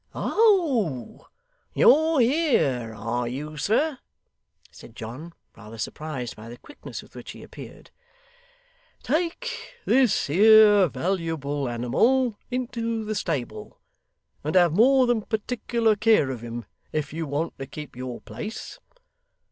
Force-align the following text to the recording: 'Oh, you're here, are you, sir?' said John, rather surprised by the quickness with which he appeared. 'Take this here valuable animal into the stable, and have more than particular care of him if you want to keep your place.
'Oh, 0.15 1.27
you're 1.75 2.19
here, 2.21 2.91
are 2.97 3.27
you, 3.27 3.55
sir?' 3.55 3.99
said 4.71 4.95
John, 4.95 5.31
rather 5.55 5.77
surprised 5.77 6.35
by 6.35 6.49
the 6.49 6.57
quickness 6.57 7.03
with 7.03 7.15
which 7.15 7.33
he 7.33 7.43
appeared. 7.43 7.91
'Take 9.03 9.75
this 9.85 10.25
here 10.25 10.87
valuable 10.87 11.69
animal 11.69 12.35
into 12.49 13.05
the 13.05 13.13
stable, 13.13 13.79
and 14.43 14.55
have 14.55 14.73
more 14.73 15.05
than 15.05 15.21
particular 15.21 15.95
care 15.95 16.31
of 16.31 16.41
him 16.41 16.65
if 16.91 17.13
you 17.13 17.27
want 17.27 17.55
to 17.59 17.67
keep 17.67 17.95
your 17.95 18.21
place. 18.21 18.79